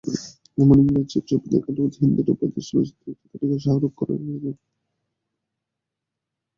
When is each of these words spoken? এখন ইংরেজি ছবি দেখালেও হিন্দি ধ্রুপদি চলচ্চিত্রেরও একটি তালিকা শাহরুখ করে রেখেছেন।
এখন 0.57 0.77
ইংরেজি 0.81 1.19
ছবি 1.29 1.47
দেখালেও 1.53 1.87
হিন্দি 1.95 2.21
ধ্রুপদি 2.27 2.61
চলচ্চিত্রেরও 2.67 3.11
একটি 3.13 3.25
তালিকা 3.31 3.57
শাহরুখ 3.65 3.91
করে 3.99 4.13
রেখেছেন। 4.17 4.55